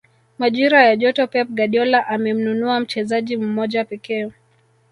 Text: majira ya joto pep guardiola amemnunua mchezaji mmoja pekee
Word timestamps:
majira 0.37 0.85
ya 0.85 0.95
joto 0.95 1.23
pep 1.27 1.47
guardiola 1.47 2.07
amemnunua 2.07 2.79
mchezaji 2.79 3.37
mmoja 3.37 3.85
pekee 3.85 4.31